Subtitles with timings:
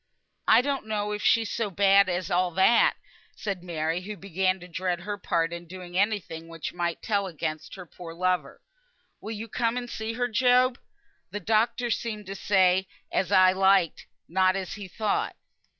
[0.47, 2.95] "I don't know if she's so bad as all that,"
[3.35, 7.27] said Mary, who began to dread her part in doing any thing which might tell
[7.27, 8.61] against her poor lover.
[9.21, 10.79] "Will you come and see her, Job?
[11.29, 15.35] The doctor seemed to say as I liked, not as he thought."